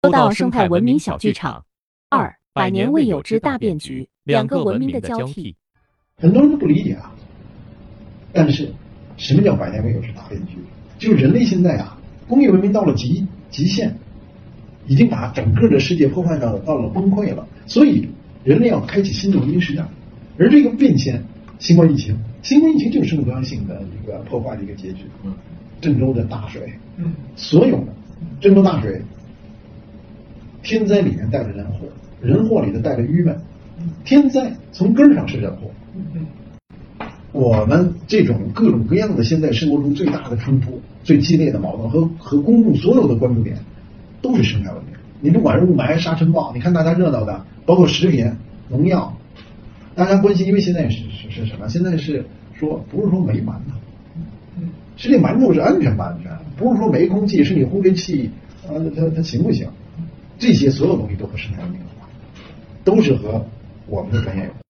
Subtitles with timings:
[0.00, 1.64] 说到生态文明小剧场，
[2.08, 5.56] 二百年未有之大变局，两个文明的交替。
[6.18, 7.12] 很多人都不理解啊，
[8.32, 8.72] 但是
[9.16, 10.58] 什么叫百年未有之大变局？
[11.00, 11.98] 就是人类现在啊，
[12.28, 13.92] 工业文明到了极极限，
[14.86, 18.08] 已经把整个的世界破坏到到了崩溃了，所以
[18.44, 19.84] 人类要开启新的文明时代。
[20.38, 21.20] 而这个变迁，
[21.58, 25.06] 新冠疫情，新冠疫情就是生物多样性的一个破坏的一个结局。
[25.24, 25.34] 嗯，
[25.80, 27.86] 郑州的大水，嗯，所有的
[28.40, 29.02] 郑州大水。
[30.68, 31.86] 天灾里面带着人祸，
[32.20, 33.34] 人祸里头带着郁闷。
[34.04, 35.70] 天灾从根儿上是人祸。
[37.32, 43.56] 我们这种各种各样的现在生活中最大的冲突、最激烈的矛盾和和公众所有的关注点，
[44.20, 44.92] 都是生态文明。
[45.22, 48.30] 你不管是雾霾、沙尘暴，你看大家热闹的，包括食品、
[48.68, 49.16] 农药，
[49.94, 51.66] 大家关心，因为现在是是是什么？
[51.66, 54.62] 现在是说不是说没馒头，
[54.98, 56.30] 是这馒头是安全不安全？
[56.58, 58.28] 不是说没空气，是你呼这气
[58.66, 59.66] 啊，它它行不行？
[60.38, 62.08] 这些所有东西都和生态文明有关，
[62.84, 63.44] 都是和
[63.86, 64.67] 我们的专业有关。